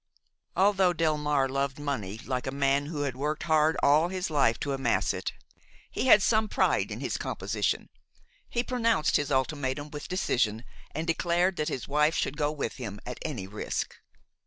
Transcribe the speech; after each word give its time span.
Although 0.55 0.93
Delmare 0.93 1.47
loved 1.47 1.77
money 1.77 2.17
like 2.25 2.47
a 2.47 2.51
man 2.51 2.87
who 2.87 3.01
had 3.03 3.15
worked 3.15 3.43
hard 3.43 3.77
all 3.83 4.07
his 4.07 4.31
life 4.31 4.59
to 4.61 4.73
amass 4.73 5.13
it, 5.13 5.31
he 5.91 6.07
had 6.07 6.23
some 6.23 6.47
pride 6.49 6.89
in 6.89 7.01
his 7.01 7.17
composition; 7.17 7.87
he 8.49 8.63
pronounced 8.63 9.17
his 9.17 9.31
ultimatum 9.31 9.91
with 9.91 10.07
decision, 10.07 10.63
and 10.95 11.05
declared 11.05 11.55
that 11.57 11.67
his 11.69 11.87
wife 11.87 12.15
should 12.15 12.35
go 12.35 12.51
with 12.51 12.77
him 12.77 12.99
at 13.05 13.19
any 13.21 13.45
risk. 13.45 13.99